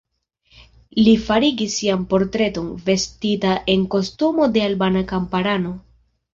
[1.07, 5.79] Li farigis sian portreton, vestita en kostumo de albana kamparano.